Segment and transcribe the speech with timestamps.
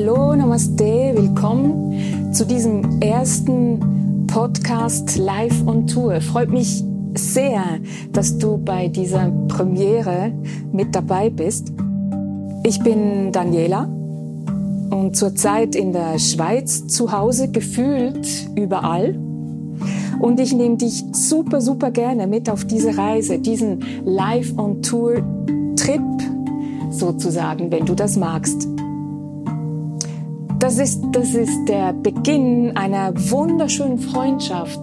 [0.00, 6.20] Hallo, Namaste, willkommen zu diesem ersten Podcast live on Tour.
[6.20, 6.84] Freut mich
[7.16, 7.64] sehr,
[8.12, 10.30] dass du bei dieser Premiere
[10.70, 11.72] mit dabei bist.
[12.62, 13.88] Ich bin Daniela
[14.90, 19.18] und zurzeit in der Schweiz zu Hause gefühlt überall.
[20.20, 25.24] Und ich nehme dich super, super gerne mit auf diese Reise, diesen Live on Tour
[25.74, 26.00] Trip
[26.90, 28.67] sozusagen, wenn du das magst.
[30.68, 34.82] Das ist, das ist der Beginn einer wunderschönen Freundschaft.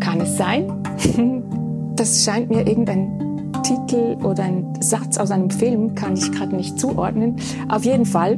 [0.00, 0.82] Kann es sein?
[1.94, 6.76] Das scheint mir irgendein Titel oder ein Satz aus einem Film, kann ich gerade nicht
[6.76, 7.36] zuordnen.
[7.68, 8.36] Auf jeden Fall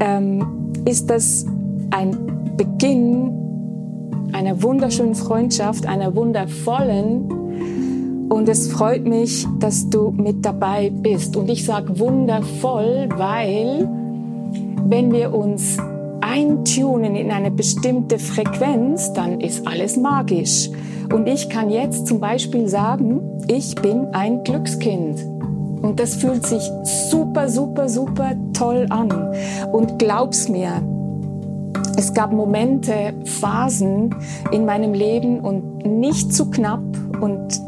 [0.00, 1.44] ähm, ist das
[1.90, 2.16] ein
[2.56, 3.30] Beginn
[4.32, 8.28] einer wunderschönen Freundschaft, einer wundervollen.
[8.30, 11.36] Und es freut mich, dass du mit dabei bist.
[11.36, 13.99] Und ich sage wundervoll, weil
[14.90, 15.78] wenn wir uns
[16.20, 20.68] eintunen in eine bestimmte Frequenz, dann ist alles magisch.
[21.12, 25.24] Und ich kann jetzt zum Beispiel sagen, ich bin ein Glückskind.
[25.80, 29.32] Und das fühlt sich super, super, super toll an.
[29.72, 30.82] Und glaub's mir,
[31.96, 34.12] es gab Momente, Phasen
[34.50, 36.82] in meinem Leben und nicht zu knapp
[37.20, 37.60] und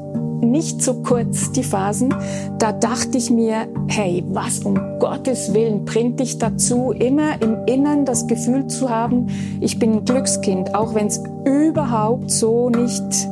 [0.42, 2.14] nicht so kurz, die Phasen,
[2.58, 8.04] da dachte ich mir, hey, was um Gottes Willen bringt dich dazu, immer im Innern
[8.04, 9.28] das Gefühl zu haben,
[9.60, 13.28] ich bin ein Glückskind, auch wenn es überhaupt so nicht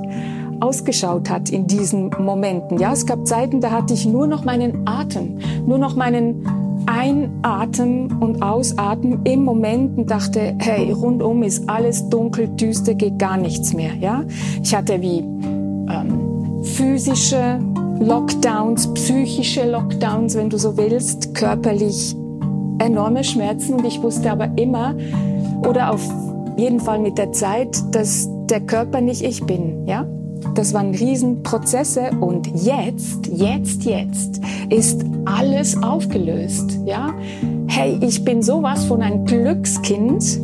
[0.60, 2.78] ausgeschaut hat in diesen Momenten.
[2.78, 6.46] Ja, es gab Zeiten, da hatte ich nur noch meinen Atem, nur noch meinen
[6.86, 13.36] Einatmen und Ausatmen im Moment und dachte, hey, rundum ist alles dunkel, düster, geht gar
[13.36, 13.94] nichts mehr.
[13.94, 14.24] Ja,
[14.62, 15.24] ich hatte wie
[16.62, 17.58] physische
[18.00, 22.14] Lockdowns, psychische Lockdowns, wenn du so willst, körperlich
[22.78, 24.96] enorme Schmerzen und ich wusste aber immer
[25.66, 26.02] oder auf
[26.56, 30.06] jeden Fall mit der Zeit, dass der Körper nicht ich bin, ja?
[30.54, 34.40] Das waren Riesenprozesse und jetzt, jetzt, jetzt
[34.70, 37.12] ist alles aufgelöst, ja?
[37.66, 40.40] Hey, ich bin sowas von ein Glückskind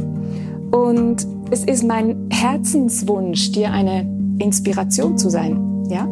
[0.70, 4.06] und es ist mein Herzenswunsch, dir eine
[4.38, 5.75] Inspiration zu sein.
[5.90, 6.06] Ja?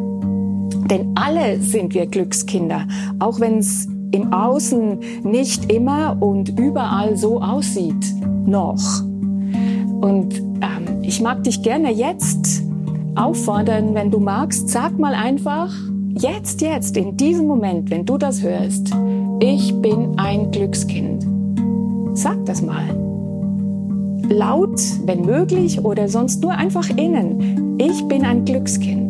[0.89, 2.87] Denn alle sind wir Glückskinder,
[3.19, 8.13] auch wenn es im Außen nicht immer und überall so aussieht.
[8.45, 9.01] Noch.
[10.01, 12.63] Und ähm, ich mag dich gerne jetzt
[13.15, 15.73] auffordern, wenn du magst, sag mal einfach,
[16.17, 18.91] jetzt, jetzt, in diesem Moment, wenn du das hörst,
[19.39, 21.27] ich bin ein Glückskind.
[22.13, 22.85] Sag das mal.
[24.29, 27.77] Laut, wenn möglich, oder sonst nur einfach innen.
[27.79, 29.04] Ich bin ein Glückskind.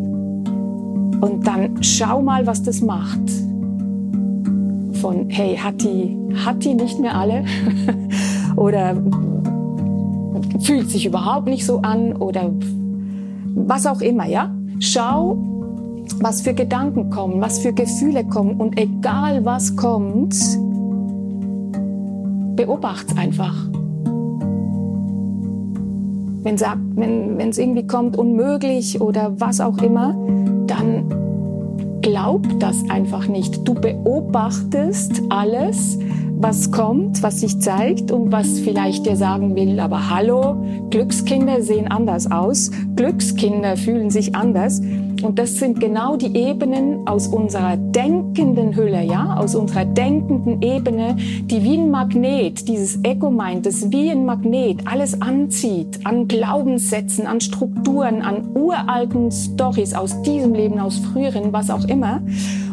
[1.21, 3.21] Und dann schau mal, was das macht.
[5.01, 7.43] Von, hey, hat die, hat die nicht mehr alle?
[8.55, 8.95] oder
[10.61, 12.13] fühlt sich überhaupt nicht so an?
[12.13, 12.51] Oder
[13.55, 14.53] was auch immer, ja?
[14.79, 15.37] Schau,
[16.19, 18.55] was für Gedanken kommen, was für Gefühle kommen.
[18.59, 20.35] Und egal was kommt,
[22.55, 23.55] beobacht's einfach.
[26.43, 30.15] Wenn es irgendwie kommt, unmöglich oder was auch immer,
[32.05, 33.67] glaub das einfach nicht.
[33.67, 35.97] Du beobachtest alles,
[36.37, 41.87] was kommt, was sich zeigt und was vielleicht dir sagen will, aber hallo, Glückskinder sehen
[41.87, 44.81] anders aus, Glückskinder fühlen sich anders.
[45.23, 51.15] Und das sind genau die Ebenen aus unserer denkenden Hülle, ja, aus unserer denkenden Ebene,
[51.17, 57.27] die wie ein Magnet, dieses Ego meint, das wie ein Magnet alles anzieht, an Glaubenssätzen,
[57.27, 62.21] an Strukturen, an uralten Stories aus diesem Leben, aus früheren, was auch immer.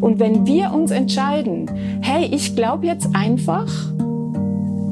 [0.00, 1.70] Und wenn wir uns entscheiden,
[2.00, 3.68] hey, ich glaube jetzt einfach,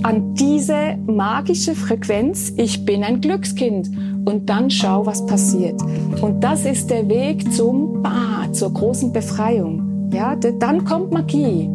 [0.02, 3.90] an diese magische Frequenz, ich bin ein Glückskind
[4.24, 5.80] und dann schau, was passiert.
[6.20, 10.10] Und das ist der Weg zum Bah, zur großen Befreiung.
[10.12, 11.70] Ja, dann kommt Magie.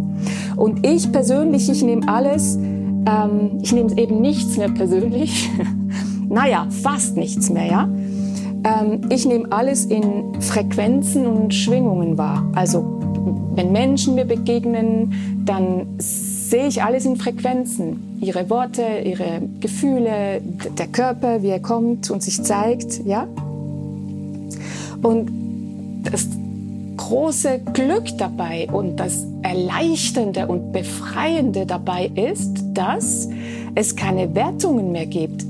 [0.55, 5.49] Und ich persönlich, ich nehme alles, ähm, ich nehme eben nichts mehr persönlich.
[6.29, 7.89] naja, fast nichts mehr, ja.
[8.63, 12.49] Ähm, ich nehme alles in Frequenzen und Schwingungen wahr.
[12.55, 12.99] Also,
[13.55, 15.13] wenn Menschen mir begegnen,
[15.45, 18.14] dann sehe ich alles in Frequenzen.
[18.25, 20.41] Ihre Worte, ihre Gefühle,
[20.79, 23.27] der Körper, wie er kommt und sich zeigt, ja?
[25.03, 25.29] Und
[26.01, 26.27] das
[26.97, 33.29] große Glück dabei und das Erleichternde und Befreiende dabei ist, dass
[33.75, 35.45] es keine Wertungen mehr gibt.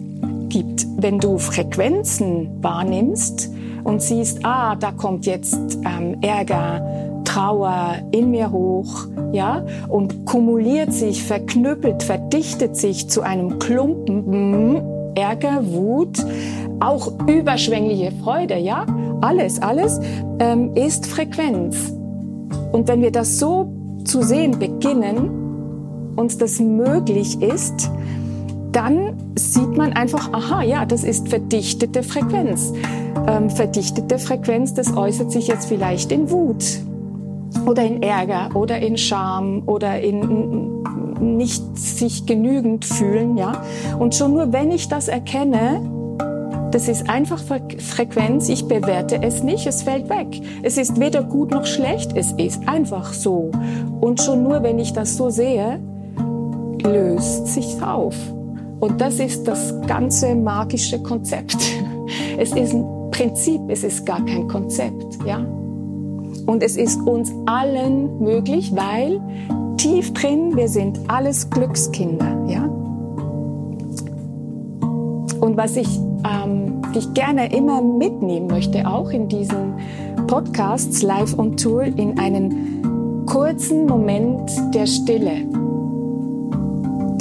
[0.50, 0.86] gibt.
[0.98, 3.52] Wenn du Frequenzen wahrnimmst
[3.86, 10.94] und siehst, ah, da kommt jetzt ähm, Ärger, Trauer in mir hoch, ja, und kumuliert
[10.94, 14.82] sich, verknüppelt, verdichtet sich zu einem Klumpen,
[15.16, 16.26] Ärger, Wut,
[16.80, 18.86] auch überschwängliche Freude, ja,
[19.22, 20.00] alles, alles
[20.40, 21.94] ähm, ist Frequenz.
[22.72, 23.72] Und wenn wir das so
[24.04, 27.90] zu sehen beginnen, uns das möglich ist,
[28.72, 32.74] dann sieht man einfach, aha, ja, das ist verdichtete Frequenz.
[33.28, 36.64] Ähm, verdichtete Frequenz, das äußert sich jetzt vielleicht in Wut
[37.66, 40.84] oder in Ärger oder in Scham oder in
[41.20, 43.64] nicht sich genügend fühlen, ja.
[43.98, 45.82] Und schon nur wenn ich das erkenne,
[46.72, 50.42] das ist einfach Frequenz, ich bewerte es nicht, es fällt weg.
[50.62, 53.52] Es ist weder gut noch schlecht, es ist einfach so.
[54.02, 55.80] Und schon nur wenn ich das so sehe,
[56.84, 58.16] löst sich auf.
[58.80, 61.58] Und das ist das ganze magische Konzept.
[62.38, 65.44] Es ist ein Prinzip, es ist gar kein Konzept, ja.
[66.46, 69.20] Und es ist uns allen möglich, weil
[69.78, 72.64] tief drin wir sind alles Glückskinder, ja.
[75.42, 79.76] Und was ich ähm, dich gerne immer mitnehmen möchte, auch in diesen
[80.28, 85.46] Podcasts live on Tour, in einen kurzen Moment der Stille,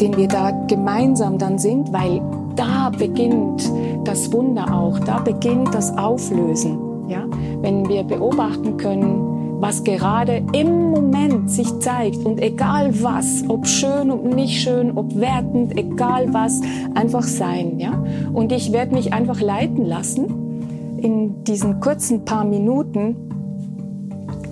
[0.01, 2.23] den wir da gemeinsam dann sind, weil
[2.57, 3.71] da beginnt
[4.05, 6.79] das Wunder auch, da beginnt das Auflösen.
[7.09, 7.25] Ja?
[7.65, 14.11] Wenn wir beobachten können, was gerade im Moment sich zeigt und egal was, ob schön
[14.11, 16.61] und nicht schön, ob wertend, egal was,
[16.95, 18.05] einfach sein, ja.
[18.35, 23.17] Und ich werde mich einfach leiten lassen in diesen kurzen paar Minuten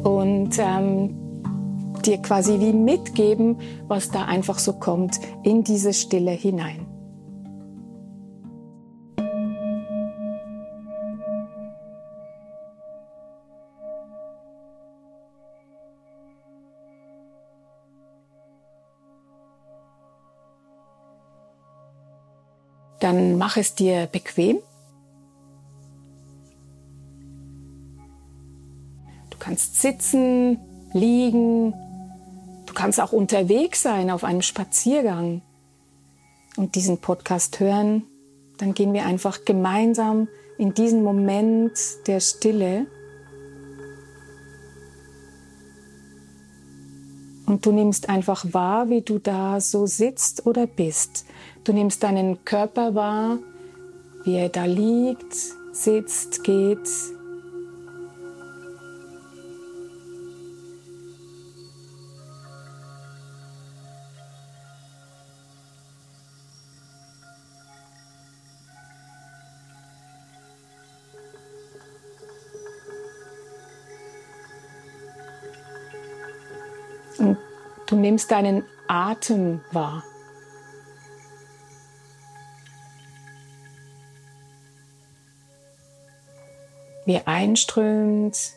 [0.04, 1.10] und ähm,
[2.06, 3.58] dir quasi wie mitgeben,
[3.88, 6.91] was da einfach so kommt in diese Stille hinein.
[23.12, 24.58] Dann mach es dir bequem.
[29.28, 30.58] Du kannst sitzen,
[30.94, 31.72] liegen,
[32.64, 35.42] du kannst auch unterwegs sein auf einem Spaziergang
[36.56, 38.04] und diesen Podcast hören.
[38.56, 41.72] Dann gehen wir einfach gemeinsam in diesen Moment
[42.06, 42.86] der Stille.
[47.46, 51.26] Und du nimmst einfach wahr, wie du da so sitzt oder bist.
[51.64, 53.38] Du nimmst deinen Körper wahr,
[54.24, 55.34] wie er da liegt,
[55.72, 56.88] sitzt, geht.
[77.92, 80.02] Du nimmst deinen Atem wahr.
[87.04, 88.52] wie einströmt.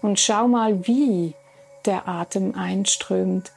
[0.00, 1.34] Und schau mal, wie
[1.84, 3.52] der Atem einströmt.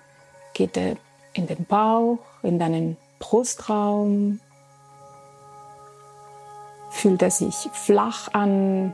[0.54, 0.98] Geht er
[1.34, 4.42] in den Bauch, in deinen Brustraum?
[6.92, 8.94] Fühlt er sich flach an?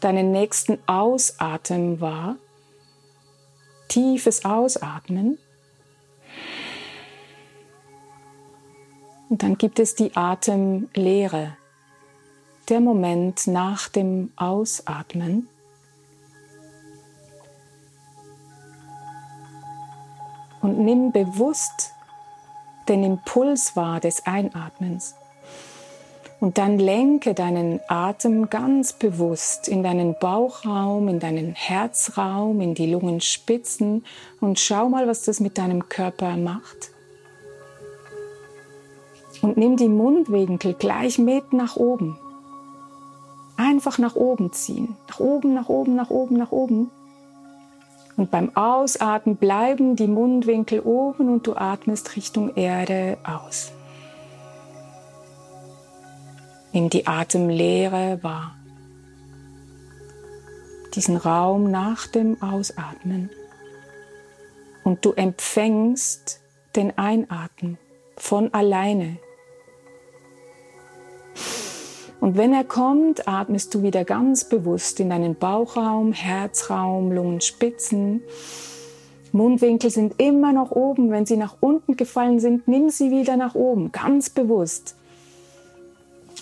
[0.00, 2.36] deinen nächsten Ausatmen wahr.
[3.88, 5.36] Tiefes Ausatmen.
[9.28, 11.56] Und dann gibt es die Atemlehre,
[12.68, 15.48] der Moment nach dem Ausatmen.
[20.62, 21.94] Und nimm bewusst
[22.86, 25.16] den Impuls wahr des Einatmens.
[26.40, 32.90] Und dann lenke deinen Atem ganz bewusst in deinen Bauchraum, in deinen Herzraum, in die
[32.90, 34.06] Lungenspitzen
[34.40, 36.92] und schau mal, was das mit deinem Körper macht.
[39.42, 42.18] Und nimm die Mundwinkel gleich mit nach oben.
[43.58, 44.96] Einfach nach oben ziehen.
[45.08, 46.90] Nach oben, nach oben, nach oben, nach oben.
[48.16, 53.72] Und beim Ausatmen bleiben die Mundwinkel oben und du atmest Richtung Erde aus.
[56.72, 58.54] Nimm die Atemlehre wahr.
[60.94, 63.30] Diesen Raum nach dem Ausatmen.
[64.84, 66.40] Und du empfängst
[66.76, 67.78] den Einatmen
[68.16, 69.18] von alleine.
[72.20, 78.22] Und wenn er kommt, atmest du wieder ganz bewusst in deinen Bauchraum, Herzraum, Lungenspitzen.
[79.32, 81.10] Mundwinkel sind immer noch oben.
[81.10, 84.96] Wenn sie nach unten gefallen sind, nimm sie wieder nach oben, ganz bewusst.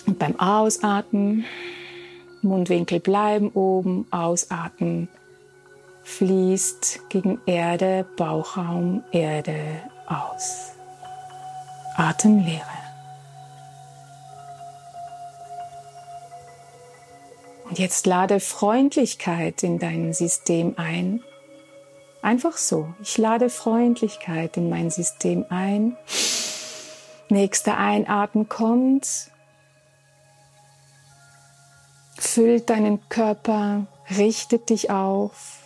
[0.09, 1.45] Und beim Ausatmen,
[2.41, 5.07] Mundwinkel bleiben oben, ausatmen,
[6.01, 9.59] fließt gegen Erde, Bauchraum, Erde
[10.07, 10.71] aus.
[11.95, 12.63] Atemlehre.
[17.69, 21.21] Und jetzt lade Freundlichkeit in dein System ein.
[22.23, 22.95] Einfach so.
[23.03, 25.95] Ich lade Freundlichkeit in mein System ein.
[27.29, 29.29] Nächster Einatmen kommt
[32.21, 35.59] füllt deinen Körper, richtet dich auf.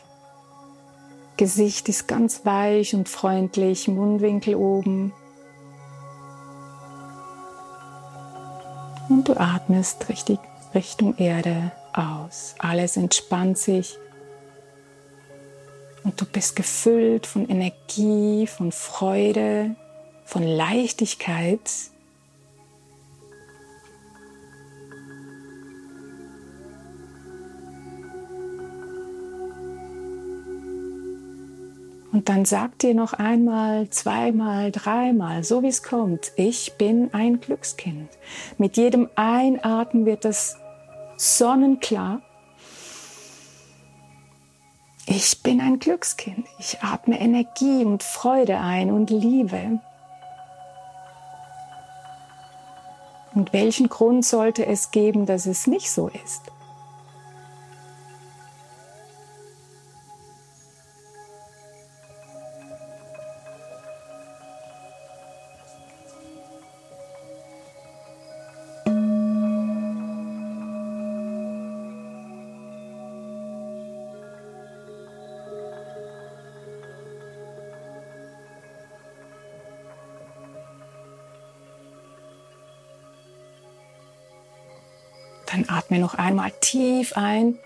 [1.38, 5.13] Gesicht ist ganz weich und freundlich, Mundwinkel oben.
[9.10, 10.39] Und du atmest richtig
[10.74, 12.55] Richtung Erde aus.
[12.60, 13.98] Alles entspannt sich.
[16.03, 19.75] Und du bist gefüllt von Energie, von Freude,
[20.25, 21.69] von Leichtigkeit.
[32.24, 37.42] Und dann sag dir noch einmal, zweimal, dreimal, so wie es kommt, ich bin ein
[37.42, 38.10] Glückskind.
[38.58, 40.56] Mit jedem Einatmen wird das
[41.18, 42.22] sonnenklar.
[45.06, 46.48] Ich bin ein Glückskind.
[46.60, 49.82] Ich atme Energie und Freude ein und Liebe.
[53.36, 56.52] Und welchen Grund sollte es geben, dass es nicht so ist?
[85.53, 87.60] Dann atme noch einmal tief ein.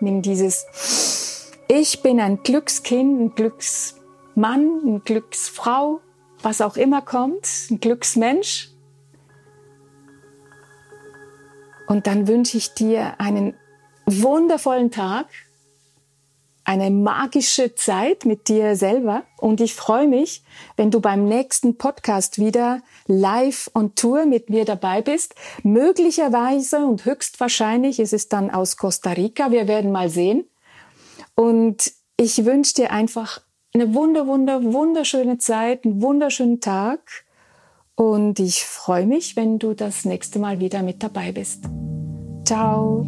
[0.00, 6.00] Nimm dieses Ich bin ein Glückskind, ein Glücksmann, eine Glücksfrau,
[6.40, 8.70] was auch immer kommt, ein Glücksmensch.
[11.86, 13.54] Und dann wünsche ich dir einen
[14.06, 15.26] wundervollen Tag
[16.66, 20.42] eine magische Zeit mit dir selber und ich freue mich,
[20.76, 25.36] wenn du beim nächsten Podcast wieder live on Tour mit mir dabei bist.
[25.62, 29.52] Möglicherweise und höchstwahrscheinlich ist es dann aus Costa Rica.
[29.52, 30.44] Wir werden mal sehen.
[31.36, 33.40] Und ich wünsche dir einfach
[33.72, 37.24] eine wunder, wunder, wunderschöne Zeit, einen wunderschönen Tag.
[37.94, 41.64] Und ich freue mich, wenn du das nächste Mal wieder mit dabei bist.
[42.44, 43.06] Ciao.